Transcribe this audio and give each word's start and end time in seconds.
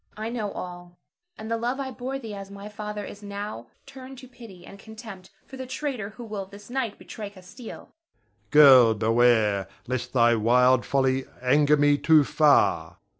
I 0.17 0.29
know 0.29 0.51
all; 0.53 0.97
and 1.37 1.51
the 1.51 1.57
love 1.57 1.79
I 1.79 1.91
bore 1.91 2.17
thee 2.17 2.33
as 2.33 2.49
my 2.49 2.67
father 2.69 3.05
is 3.05 3.21
now 3.21 3.67
turned 3.85 4.17
to 4.17 4.27
pity 4.27 4.65
and 4.65 4.79
contempt 4.79 5.29
for 5.45 5.57
the 5.57 5.67
traitor 5.67 6.09
who 6.17 6.23
will 6.23 6.47
this 6.47 6.71
night 6.71 6.97
betray 6.97 7.29
Castile. 7.29 7.85
Ber. 7.85 8.49
Girl, 8.49 8.93
beware, 8.95 9.67
lest 9.85 10.13
thy 10.13 10.33
wild 10.33 10.87
folly 10.87 11.25
anger 11.39 11.77
me 11.77 11.99
too 11.99 12.23
far! 12.23 12.97